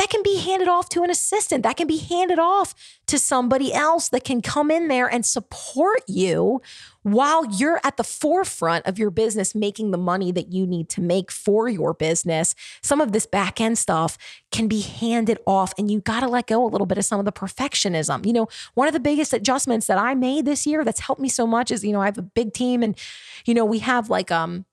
[0.00, 2.74] that can be handed off to an assistant that can be handed off
[3.06, 6.62] to somebody else that can come in there and support you
[7.02, 11.02] while you're at the forefront of your business making the money that you need to
[11.02, 12.54] make for your business.
[12.82, 14.16] Some of this back end stuff
[14.50, 17.18] can be handed off and you got to let go a little bit of some
[17.18, 18.24] of the perfectionism.
[18.24, 21.28] You know one of the biggest adjustments that i made this year that's helped me
[21.28, 22.98] so much is you know i have a big team and
[23.44, 24.64] you know we have like um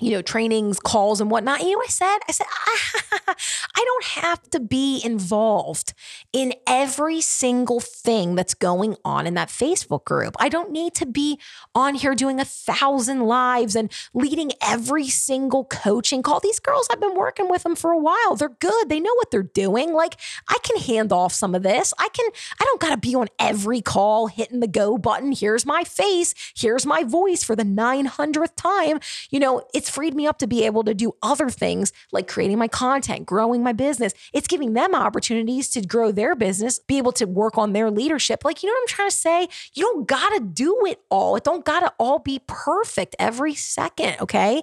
[0.00, 1.60] you know, trainings, calls, and whatnot.
[1.60, 2.18] You know I said?
[2.28, 3.34] I said, I,
[3.76, 5.94] I don't have to be involved
[6.32, 10.34] in every single thing that's going on in that Facebook group.
[10.38, 11.38] I don't need to be
[11.74, 16.40] on here doing a thousand lives and leading every single coaching call.
[16.40, 18.36] These girls, I've been working with them for a while.
[18.36, 18.88] They're good.
[18.88, 19.92] They know what they're doing.
[19.92, 20.16] Like,
[20.48, 21.92] I can hand off some of this.
[21.98, 22.26] I can,
[22.60, 25.32] I don't got to be on every call hitting the go button.
[25.32, 26.34] Here's my face.
[26.56, 29.00] Here's my voice for the 900th time.
[29.30, 32.28] You know, it's it's freed me up to be able to do other things like
[32.28, 34.12] creating my content, growing my business.
[34.34, 38.44] It's giving them opportunities to grow their business, be able to work on their leadership.
[38.44, 39.48] Like, you know what I'm trying to say?
[39.72, 41.36] You don't got to do it all.
[41.36, 44.62] It don't got to all be perfect every second, okay?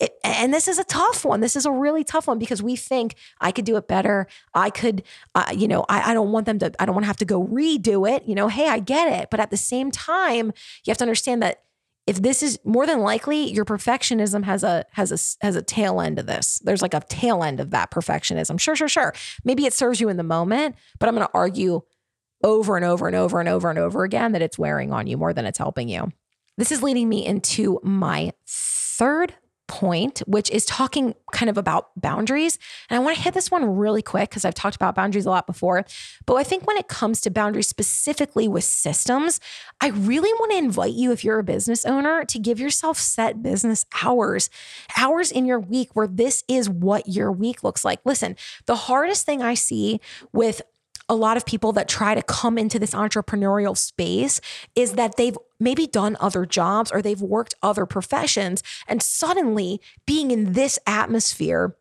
[0.00, 1.40] It, and this is a tough one.
[1.40, 4.26] This is a really tough one because we think I could do it better.
[4.54, 5.04] I could,
[5.36, 7.24] uh, you know, I, I don't want them to, I don't want to have to
[7.24, 8.26] go redo it.
[8.26, 9.28] You know, hey, I get it.
[9.30, 10.52] But at the same time,
[10.84, 11.62] you have to understand that
[12.08, 16.00] if this is more than likely your perfectionism has a has a has a tail
[16.00, 16.58] end of this.
[16.64, 18.58] There's like a tail end of that perfectionism.
[18.58, 19.12] Sure sure sure.
[19.44, 21.82] Maybe it serves you in the moment but i'm going to argue
[22.42, 25.16] over and over and over and over and over again that it's wearing on you
[25.16, 26.10] more than it's helping you.
[26.56, 29.34] This is leading me into my third
[29.68, 32.58] point, which is talking kind of about boundaries.
[32.90, 35.30] And I want to hit this one really quick because I've talked about boundaries a
[35.30, 35.84] lot before.
[36.26, 39.40] But I think when it comes to boundaries, specifically with systems,
[39.80, 43.42] I really want to invite you, if you're a business owner, to give yourself set
[43.42, 44.50] business hours,
[44.96, 48.00] hours in your week where this is what your week looks like.
[48.04, 50.00] Listen, the hardest thing I see
[50.32, 50.62] with
[51.08, 54.40] a lot of people that try to come into this entrepreneurial space
[54.74, 58.62] is that they've maybe done other jobs or they've worked other professions.
[58.86, 61.76] And suddenly being in this atmosphere,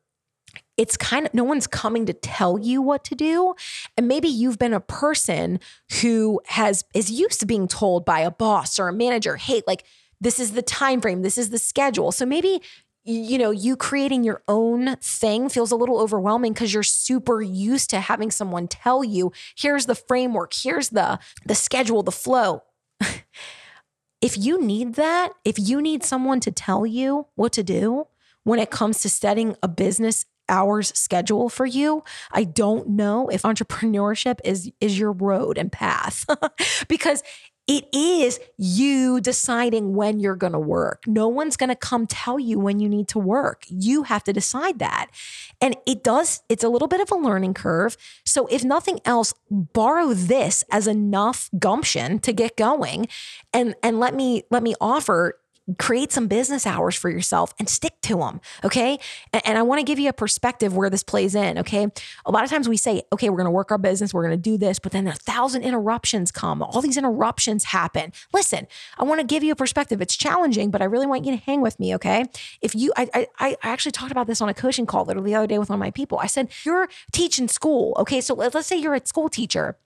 [0.78, 3.54] it's kind of no one's coming to tell you what to do
[3.96, 5.60] and maybe you've been a person
[6.02, 9.84] who has is used to being told by a boss or a manager hey like
[10.20, 12.62] this is the time frame this is the schedule so maybe
[13.08, 17.90] you know, you creating your own thing feels a little overwhelming because you're super used
[17.92, 22.64] to having someone tell you, here's the framework, here's the the schedule, the flow.
[24.22, 28.08] if you need that, if you need someone to tell you what to do
[28.44, 33.44] when it comes to setting a business hours schedule for you, I don't know if
[33.44, 36.26] entrepreneurship is is your road and path.
[36.90, 37.24] because
[37.68, 41.04] it is you deciding when you're going to work.
[41.06, 43.66] No one's going to come tell you when you need to work.
[43.68, 45.08] You have to decide that.
[45.60, 47.98] And it does, it's a little bit of a learning curve.
[48.26, 53.08] So, if nothing else, borrow this as enough gumption to get going.
[53.54, 55.38] And, and let me, let me offer
[55.78, 58.40] create some business hours for yourself and stick to them.
[58.64, 59.00] Okay.
[59.34, 61.58] And, and I want to give you a perspective where this plays in.
[61.60, 61.88] Okay.
[62.26, 64.38] A lot of times we say, okay, we're going to work our business, we're going
[64.38, 66.62] to do this, but then a thousand interruptions come.
[66.62, 68.14] All these interruptions happen.
[68.34, 70.02] Listen, I want to give you a perspective.
[70.02, 71.94] It's challenging, but I really want you to hang with me.
[71.96, 72.26] Okay.
[72.62, 75.36] If you, I, I, I actually talked about this on a coaching call literally the
[75.36, 76.20] other day with one of my people.
[76.20, 77.96] I said, you're teaching school.
[78.00, 78.22] Okay.
[78.22, 79.78] So let's say you're a school teacher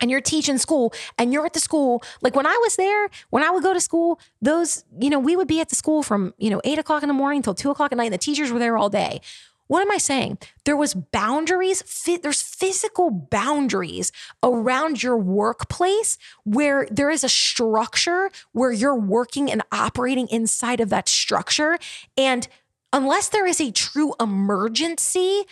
[0.00, 3.42] and you're teaching school and you're at the school like when i was there when
[3.42, 6.34] i would go to school those you know we would be at the school from
[6.38, 8.52] you know eight o'clock in the morning till two o'clock at night and the teachers
[8.52, 9.20] were there all day.
[9.66, 10.38] What am i saying?
[10.64, 11.82] There was boundaries
[12.22, 19.62] there's physical boundaries around your workplace where there is a structure where you're working and
[19.70, 21.78] operating inside of that structure.
[22.16, 22.48] And
[22.92, 25.42] unless there is a true emergency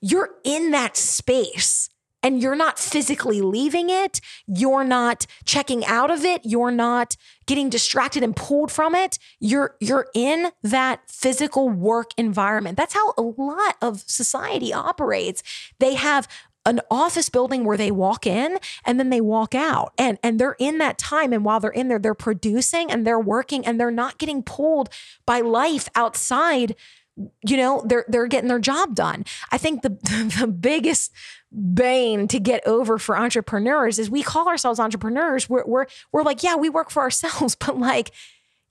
[0.00, 1.88] you're in that space
[2.24, 7.68] and you're not physically leaving it, you're not checking out of it, you're not getting
[7.68, 9.18] distracted and pulled from it.
[9.38, 12.78] You're you're in that physical work environment.
[12.78, 15.42] That's how a lot of society operates.
[15.78, 16.26] They have
[16.66, 20.56] an office building where they walk in and then they walk out and and they're
[20.58, 23.90] in that time and while they're in there they're producing and they're working and they're
[23.90, 24.88] not getting pulled
[25.26, 26.74] by life outside
[27.16, 29.24] you know they're they're getting their job done.
[29.52, 29.90] I think the
[30.40, 31.12] the biggest
[31.52, 35.48] bane to get over for entrepreneurs is we call ourselves entrepreneurs.
[35.48, 38.12] We're we're, we're like yeah we work for ourselves but like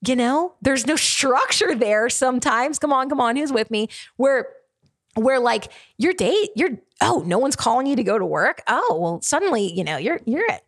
[0.05, 2.79] you know there's no structure there sometimes.
[2.79, 3.89] Come on come on who's with me?
[4.17, 4.47] Where
[5.15, 8.61] where like your date you're oh no one's calling you to go to work?
[8.67, 10.62] Oh well suddenly you know you're you're at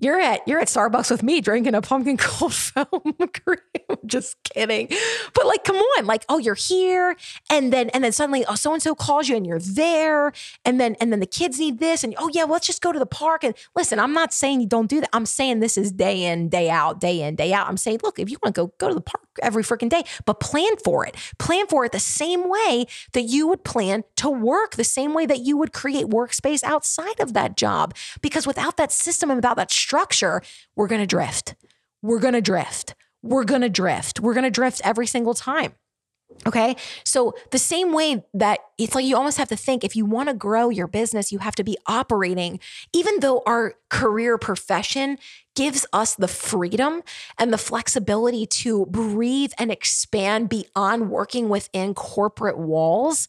[0.00, 3.58] you're at you're at Starbucks with me drinking a pumpkin cold foam cream.
[4.06, 4.88] Just kidding.
[5.34, 7.16] But like, come on, like, oh, you're here.
[7.50, 10.32] And then and then suddenly, oh, so-and-so calls you and you're there.
[10.64, 12.04] And then and then the kids need this.
[12.04, 13.44] And oh yeah, well, let's just go to the park.
[13.44, 15.10] And listen, I'm not saying you don't do that.
[15.12, 17.68] I'm saying this is day in, day out, day in, day out.
[17.68, 20.04] I'm saying, look, if you want to go, go to the park every freaking day,
[20.24, 21.16] but plan for it.
[21.38, 25.26] Plan for it the same way that you would plan to work, the same way
[25.26, 27.94] that you would create workspace outside of that job.
[28.20, 30.42] Because without that system and without that structure,
[30.76, 31.54] we're going to drift.
[32.02, 32.94] We're going to drift.
[33.22, 34.20] We're going to drift.
[34.20, 35.74] We're going to drift every single time.
[36.46, 36.76] Okay.
[37.04, 40.28] So, the same way that it's like you almost have to think if you want
[40.28, 42.60] to grow your business, you have to be operating,
[42.92, 45.18] even though our career profession
[45.56, 47.02] gives us the freedom
[47.36, 53.26] and the flexibility to breathe and expand beyond working within corporate walls.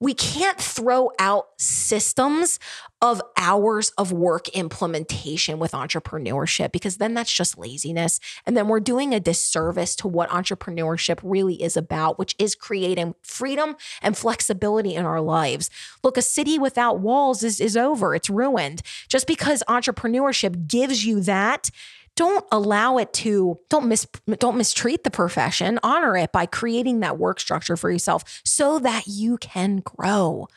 [0.00, 2.58] We can't throw out systems
[3.00, 8.18] of hours of work implementation with entrepreneurship because then that's just laziness.
[8.44, 13.14] And then we're doing a disservice to what entrepreneurship really is about, which is creating
[13.22, 15.70] freedom and flexibility in our lives.
[16.02, 18.82] Look, a city without walls is, is over, it's ruined.
[19.06, 21.70] Just because entrepreneurship gives you that
[22.16, 24.04] don't allow it to don't mis
[24.40, 29.06] don't mistreat the profession honor it by creating that work structure for yourself so that
[29.06, 30.48] you can grow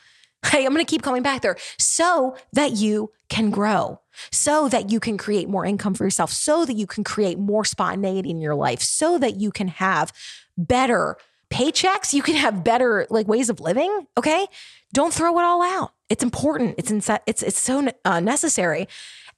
[0.46, 1.56] hey i'm going to keep coming back there.
[1.78, 4.00] So that you can grow.
[4.30, 6.32] So that you can create more income for yourself.
[6.32, 8.82] So that you can create more spontaneity in your life.
[8.82, 10.12] So that you can have
[10.58, 11.16] better
[11.50, 12.12] paychecks.
[12.12, 14.46] You can have better like ways of living okay?
[14.92, 15.92] Don't throw it all out.
[16.08, 16.74] It's important.
[16.78, 18.86] It's inse- it's it's so uh, necessary.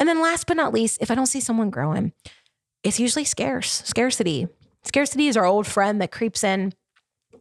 [0.00, 2.12] And then last but not least, if I don't see someone growing,
[2.82, 4.48] it's usually scarce, scarcity.
[4.82, 6.74] Scarcity is our old friend that creeps in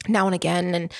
[0.07, 0.75] now and again.
[0.75, 0.93] And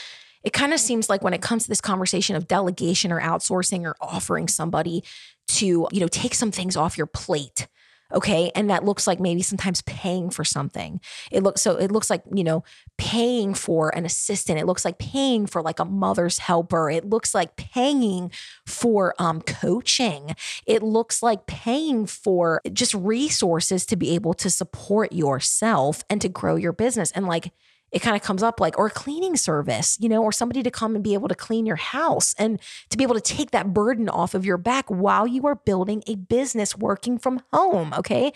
[0.44, 3.86] it kind of seems like when it comes to this conversation of delegation or outsourcing
[3.86, 5.04] or offering somebody
[5.48, 7.68] to, you know, take some things off your plate,
[8.14, 8.52] okay?
[8.54, 11.00] And that looks like maybe sometimes paying for something.
[11.32, 12.64] It looks so it looks like you know
[12.98, 14.60] paying for an assistant.
[14.60, 16.90] It looks like paying for like a mother's helper.
[16.90, 18.32] It looks like paying
[18.66, 20.36] for um coaching.
[20.66, 26.30] It looks like paying for just resources to be able to support yourself and to
[26.30, 27.12] grow your business.
[27.12, 27.52] And like
[27.94, 30.72] it kind of comes up like, or a cleaning service, you know, or somebody to
[30.72, 33.72] come and be able to clean your house and to be able to take that
[33.72, 37.94] burden off of your back while you are building a business working from home.
[37.94, 38.34] Okay.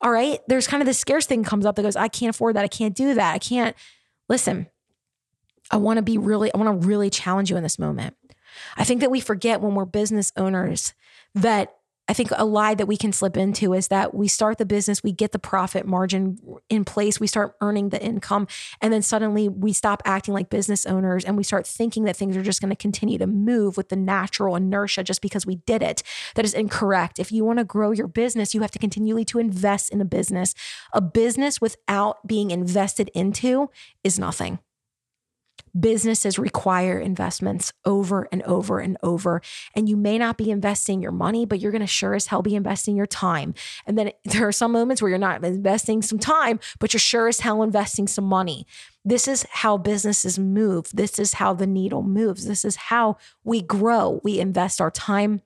[0.00, 0.40] All right.
[0.48, 2.64] There's kind of this scarce thing comes up that goes, I can't afford that.
[2.64, 3.34] I can't do that.
[3.34, 3.76] I can't
[4.30, 4.66] listen.
[5.70, 8.16] I want to be really, I want to really challenge you in this moment.
[8.78, 10.94] I think that we forget when we're business owners
[11.34, 11.75] that
[12.08, 15.02] I think a lie that we can slip into is that we start the business,
[15.02, 16.38] we get the profit margin
[16.68, 18.46] in place, we start earning the income,
[18.80, 22.36] and then suddenly we stop acting like business owners and we start thinking that things
[22.36, 25.82] are just going to continue to move with the natural inertia just because we did
[25.82, 26.02] it.
[26.36, 27.18] That is incorrect.
[27.18, 30.04] If you want to grow your business, you have to continually to invest in a
[30.04, 30.54] business.
[30.92, 33.70] A business without being invested into
[34.04, 34.60] is nothing
[35.78, 39.42] businesses require investments over and over and over.
[39.74, 42.42] And you may not be investing your money, but you're going to sure as hell
[42.42, 43.54] be investing your time.
[43.86, 47.28] And then there are some moments where you're not investing some time, but you're sure
[47.28, 48.66] as hell investing some money.
[49.04, 50.90] This is how businesses move.
[50.92, 52.46] This is how the needle moves.
[52.46, 54.20] This is how we grow.
[54.24, 55.42] We invest our time,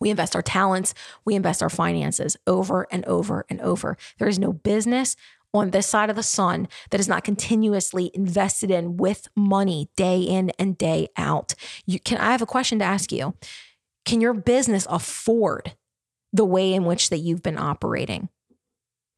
[0.00, 3.96] we invest our talents, we invest our finances over and over and over.
[4.18, 5.16] There is no business
[5.54, 10.20] on this side of the sun that is not continuously invested in with money day
[10.20, 11.54] in and day out.
[11.86, 13.34] You can I have a question to ask you.
[14.04, 15.74] Can your business afford
[16.32, 18.28] the way in which that you've been operating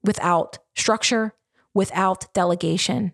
[0.03, 1.35] without structure,
[1.73, 3.13] without delegation,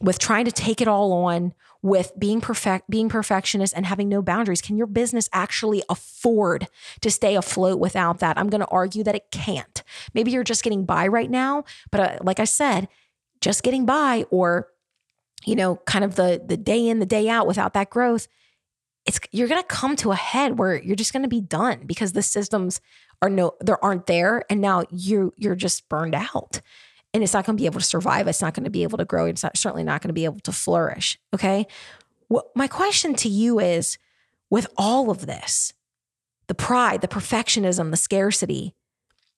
[0.00, 4.22] with trying to take it all on, with being perfect, being perfectionist and having no
[4.22, 4.62] boundaries?
[4.62, 6.68] Can your business actually afford
[7.00, 8.38] to stay afloat without that?
[8.38, 9.82] I'm going to argue that it can't.
[10.14, 12.88] Maybe you're just getting by right now, but uh, like I said,
[13.40, 14.68] just getting by or
[15.44, 18.28] you know, kind of the the day in the day out without that growth,
[19.06, 21.82] it's you're going to come to a head where you're just going to be done
[21.86, 22.80] because the systems
[23.22, 26.60] are no there aren't there and now you you're just burned out
[27.14, 28.28] and it's not going to be able to survive.
[28.28, 29.26] It's not going to be able to grow.
[29.26, 31.66] It's not, certainly not going to be able to flourish okay?
[32.28, 33.98] What my question to you is
[34.50, 35.72] with all of this
[36.46, 38.74] the pride the perfectionism the scarcity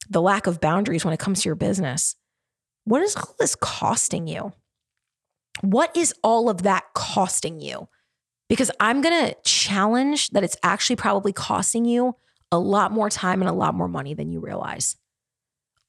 [0.08, 2.16] the lack of boundaries when it comes to your business
[2.84, 4.52] what is all this costing you?
[5.60, 7.88] What is all of that costing you?
[8.48, 12.16] Because I'm going to challenge that it's actually probably costing you
[12.50, 14.96] a lot more time and a lot more money than you realize.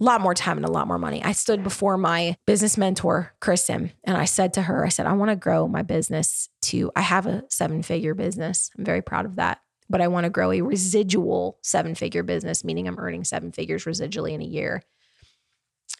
[0.02, 1.24] A lot more time and a lot more money.
[1.24, 5.14] I stood before my business mentor, Kristen, and I said to her, I said, I
[5.14, 8.72] want to grow my business to, I have a seven figure business.
[8.78, 9.62] I'm very proud of that.
[9.90, 13.86] But I want to grow a residual seven figure business, meaning I'm earning seven figures
[13.86, 14.82] residually in a year.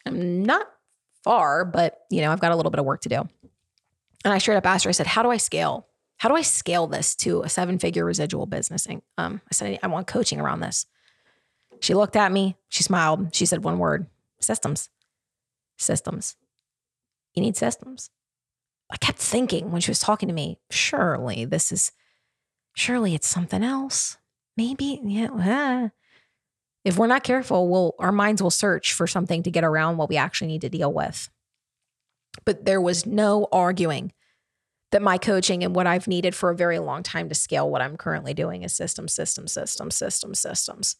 [0.04, 0.66] I'm not
[1.22, 3.28] far, but you know, I've got a little bit of work to do.
[4.24, 5.86] And I straight up asked her, I said, How do I scale?
[6.22, 8.86] how do I scale this to a seven figure residual business?
[9.18, 10.86] Um, I said, I want coaching around this.
[11.82, 14.06] She looked at me, she smiled, she said one word
[14.40, 14.88] systems.
[15.76, 16.36] Systems.
[17.34, 18.08] You need systems.
[18.88, 21.90] I kept thinking when she was talking to me, surely this is,
[22.74, 24.16] surely it's something else.
[24.56, 25.88] Maybe, yeah.
[26.84, 30.08] If we're not careful, we'll, our minds will search for something to get around what
[30.08, 31.30] we actually need to deal with.
[32.44, 34.12] But there was no arguing
[34.92, 37.82] that my coaching and what I've needed for a very long time to scale what
[37.82, 40.96] I'm currently doing is system, system, system, system, systems.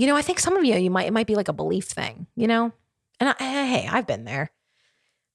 [0.00, 1.84] You know, I think some of you, you might, it might be like a belief
[1.84, 2.72] thing, you know?
[3.20, 3.34] And I,
[3.66, 4.50] hey, I've been there.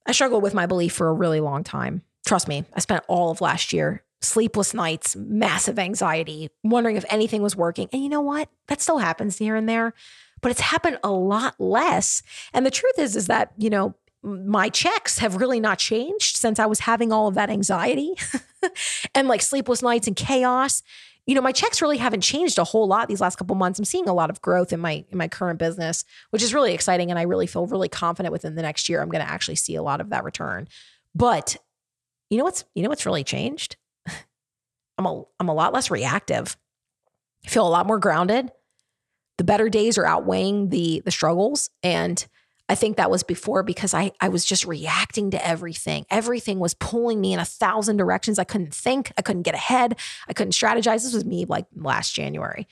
[0.08, 2.02] I struggled with my belief for a really long time.
[2.26, 7.44] Trust me, I spent all of last year, sleepless nights, massive anxiety, wondering if anything
[7.44, 7.90] was working.
[7.94, 8.50] And you know what?
[8.66, 9.94] That still happens here and there,
[10.42, 12.24] but it's happened a lot less.
[12.52, 13.94] And the truth is, is that, you know,
[14.24, 18.16] my checks have really not changed since I was having all of that anxiety
[19.14, 20.82] and like sleepless nights and chaos.
[21.26, 23.80] You know, my checks really haven't changed a whole lot these last couple months.
[23.80, 26.74] I'm seeing a lot of growth in my in my current business, which is really
[26.74, 29.56] exciting and I really feel really confident within the next year I'm going to actually
[29.56, 30.68] see a lot of that return.
[31.16, 31.58] But
[32.30, 33.78] you know what's you know what's really changed?
[34.98, 36.58] I'm a I'm a lot less reactive.
[37.46, 38.52] I feel a lot more grounded.
[39.38, 42.26] The better days are outweighing the the struggles and
[42.68, 46.06] I think that was before because I, I was just reacting to everything.
[46.10, 48.40] Everything was pulling me in a thousand directions.
[48.40, 51.04] I couldn't think, I couldn't get ahead, I couldn't strategize.
[51.04, 52.68] This was me like last January.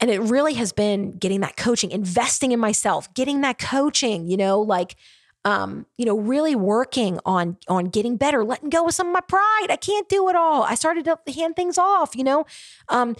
[0.00, 4.36] And it really has been getting that coaching, investing in myself, getting that coaching, you
[4.36, 4.96] know, like
[5.44, 9.20] um, you know, really working on on getting better, letting go of some of my
[9.20, 9.68] pride.
[9.70, 10.64] I can't do it all.
[10.64, 12.46] I started to hand things off, you know.
[12.88, 13.14] Um,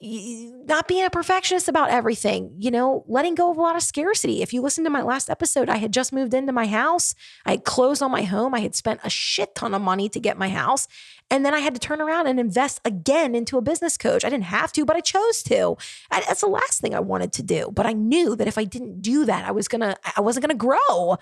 [0.00, 4.42] not being a perfectionist about everything, you know, letting go of a lot of scarcity.
[4.42, 7.16] If you listen to my last episode, I had just moved into my house.
[7.44, 8.54] I had closed on my home.
[8.54, 10.86] I had spent a shit ton of money to get my house.
[11.30, 14.24] And then I had to turn around and invest again into a business coach.
[14.24, 15.76] I didn't have to, but I chose to.
[16.10, 17.70] that's the last thing I wanted to do.
[17.72, 20.54] But I knew that if I didn't do that, I was gonna, I wasn't gonna
[20.54, 21.18] grow.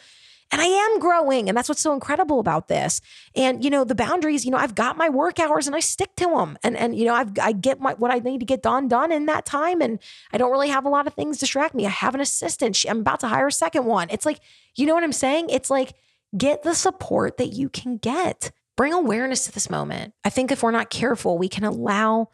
[0.52, 1.48] And I am growing.
[1.48, 3.00] And that's what's so incredible about this.
[3.34, 6.14] And, you know, the boundaries, you know, I've got my work hours and I stick
[6.16, 6.56] to them.
[6.62, 9.10] And, and, you know, I've, I get my, what I need to get done, done
[9.10, 9.80] in that time.
[9.80, 9.98] And
[10.32, 11.84] I don't really have a lot of things distract me.
[11.84, 12.76] I have an assistant.
[12.76, 14.08] She, I'm about to hire a second one.
[14.10, 14.38] It's like,
[14.76, 15.50] you know what I'm saying?
[15.50, 15.94] It's like,
[16.36, 18.52] get the support that you can get.
[18.76, 20.14] Bring awareness to this moment.
[20.24, 22.28] I think if we're not careful, we can allow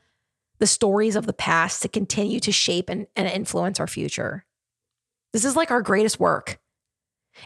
[0.59, 4.45] the stories of the past to continue to shape and, and influence our future.
[5.33, 6.59] This is like our greatest work.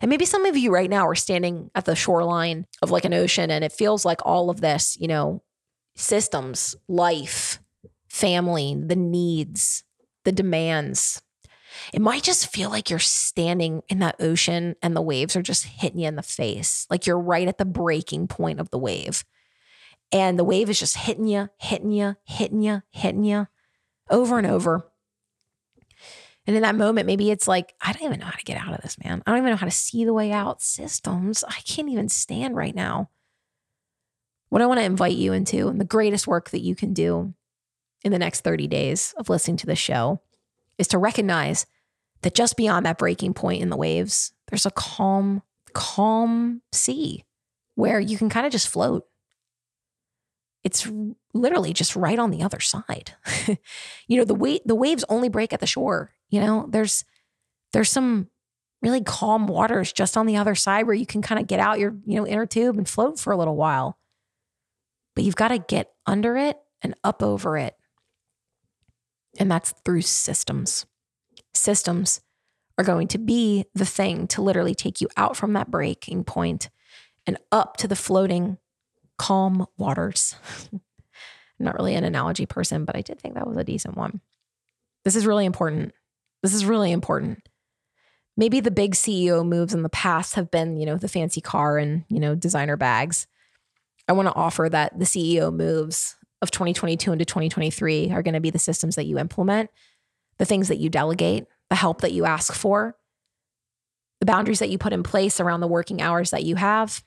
[0.01, 3.15] And maybe some of you right now are standing at the shoreline of like an
[3.15, 5.43] ocean and it feels like all of this, you know,
[5.95, 7.61] systems, life,
[8.09, 9.85] family, the needs,
[10.25, 11.23] the demands.
[11.93, 15.65] It might just feel like you're standing in that ocean and the waves are just
[15.65, 16.87] hitting you in the face.
[16.91, 19.25] Like you're right at the breaking point of the wave.
[20.13, 23.49] And the wave is just hitting you, hitting you, hitting you, hitting you
[24.11, 24.87] over and over.
[26.47, 28.73] And in that moment, maybe it's like, I don't even know how to get out
[28.73, 29.23] of this, man.
[29.27, 30.63] I don't even know how to see the way out.
[30.63, 33.11] Systems, I can't even stand right now.
[34.49, 37.35] What I want to invite you into, and the greatest work that you can do
[38.05, 40.21] in the next 30 days of listening to the show,
[40.79, 41.67] is to recognize
[42.23, 45.43] that just beyond that breaking point in the waves, there's a calm,
[45.73, 47.25] calm sea
[47.75, 49.05] where you can kind of just float
[50.67, 50.91] it's
[51.33, 53.15] literally just right on the other side.
[54.09, 56.11] you know, the wa- the waves only break at the shore.
[56.29, 57.05] You know, there's
[57.73, 58.29] there's some
[58.83, 61.79] really calm waters just on the other side where you can kind of get out
[61.79, 63.99] your, you know, inner tube and float for a little while.
[65.15, 67.75] But you've got to get under it and up over it.
[69.39, 70.87] And that's through systems.
[71.55, 72.21] Systems
[72.79, 76.69] are going to be the thing to literally take you out from that breaking point
[77.27, 78.59] and up to the floating
[79.19, 80.37] calm waters.
[80.73, 80.81] I'm
[81.59, 84.21] not really an analogy person, but I did think that was a decent one.
[85.05, 85.95] This is really important.
[86.47, 87.49] This is really important.
[88.37, 91.77] Maybe the big CEO moves in the past have been, you know, the fancy car
[91.77, 93.27] and, you know, designer bags.
[94.07, 98.41] I want to offer that the CEO moves of 2022 into 2023 are going to
[98.41, 99.71] be the systems that you implement,
[100.39, 102.97] the things that you delegate, the help that you ask for,
[104.21, 107.03] the boundaries that you put in place around the working hours that you have,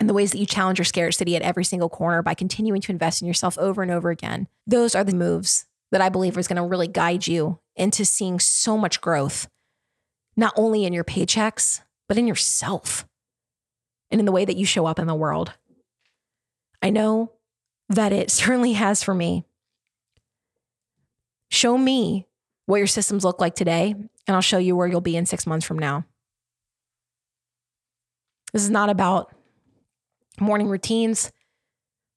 [0.00, 2.92] and the ways that you challenge your scarcity at every single corner by continuing to
[2.92, 4.48] invest in yourself over and over again.
[4.66, 8.38] Those are the moves that I believe is going to really guide you into seeing
[8.38, 9.48] so much growth,
[10.36, 13.06] not only in your paychecks, but in yourself
[14.10, 15.52] and in the way that you show up in the world.
[16.82, 17.32] I know
[17.88, 19.44] that it certainly has for me.
[21.50, 22.26] Show me
[22.66, 25.46] what your systems look like today, and I'll show you where you'll be in six
[25.46, 26.04] months from now.
[28.52, 29.34] This is not about
[30.40, 31.32] morning routines.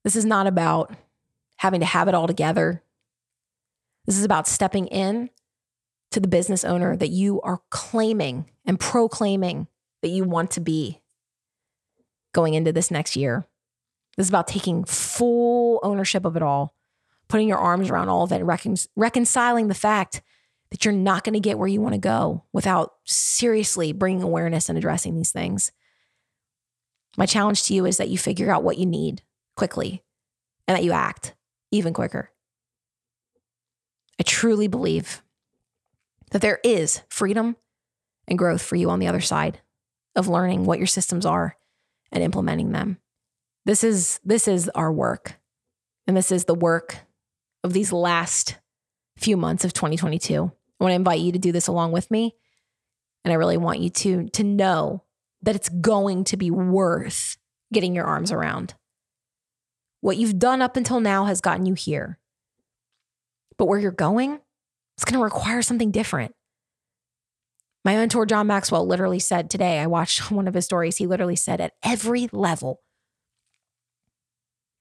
[0.03, 0.93] This is not about
[1.57, 2.83] having to have it all together.
[4.05, 5.29] This is about stepping in
[6.11, 9.67] to the business owner that you are claiming and proclaiming
[10.01, 11.01] that you want to be
[12.33, 13.47] going into this next year.
[14.15, 16.73] This is about taking full ownership of it all,
[17.27, 20.21] putting your arms around all of it, recon- reconciling the fact
[20.71, 24.69] that you're not going to get where you want to go without seriously bringing awareness
[24.69, 25.71] and addressing these things.
[27.17, 29.21] My challenge to you is that you figure out what you need
[29.55, 30.03] quickly
[30.67, 31.35] and that you act
[31.71, 32.29] even quicker.
[34.19, 35.21] I truly believe
[36.32, 37.55] that there is freedom
[38.28, 39.61] and growth for you on the other side
[40.15, 41.55] of learning what your systems are
[42.11, 42.97] and implementing them.
[43.65, 45.38] This is this is our work.
[46.07, 46.99] And this is the work
[47.63, 48.57] of these last
[49.17, 50.51] few months of 2022.
[50.80, 52.36] I want to invite you to do this along with me.
[53.25, 55.03] And I really want you to to know
[55.41, 57.38] that it's going to be worth
[57.73, 58.73] getting your arms around.
[60.01, 62.19] What you've done up until now has gotten you here.
[63.57, 64.39] But where you're going,
[64.97, 66.33] it's going to require something different.
[67.85, 70.97] My mentor, John Maxwell, literally said today, I watched one of his stories.
[70.97, 72.81] He literally said, at every level,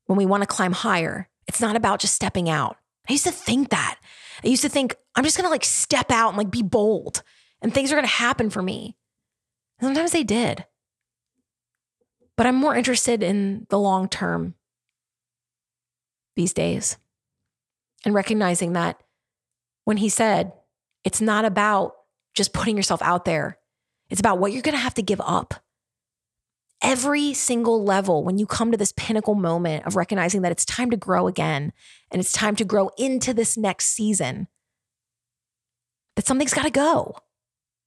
[0.06, 2.76] when we want to climb higher, it's not about just stepping out.
[3.08, 3.98] I used to think that.
[4.44, 7.22] I used to think, I'm just going to like step out and like be bold
[7.62, 8.96] and things are going to happen for me.
[9.80, 10.64] Sometimes they did.
[12.36, 14.54] But I'm more interested in the long term
[16.34, 16.98] these days
[18.04, 19.00] and recognizing that
[19.86, 20.52] when he said,
[21.04, 21.94] it's not about
[22.34, 23.56] just putting yourself out there,
[24.10, 25.54] it's about what you're going to have to give up.
[26.82, 30.90] Every single level, when you come to this pinnacle moment of recognizing that it's time
[30.90, 31.72] to grow again
[32.10, 34.48] and it's time to grow into this next season,
[36.16, 37.16] that something's got to go.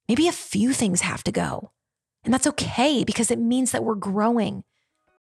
[0.08, 1.72] Maybe a few things have to go.
[2.24, 4.64] And that's okay because it means that we're growing.